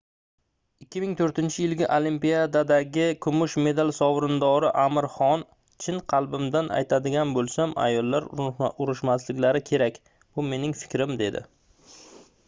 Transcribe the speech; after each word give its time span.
2004-yilgi 0.93 1.89
olimpiadadagi 1.97 3.03
kumush 3.25 3.57
medal 3.67 3.91
sovrindori 3.97 4.71
amir 4.85 5.07
xon 5.19 5.43
chin 5.87 6.01
qalbimdan 6.15 6.73
aytadigan 6.79 7.35
boʻlsam 7.37 7.77
ayollar 7.85 8.27
urushmasliklari 8.41 9.65
kerak 9.71 10.01
bu 10.35 10.47
mening 10.51 10.77
fikrim 10.83 11.15
dedi 11.25 11.45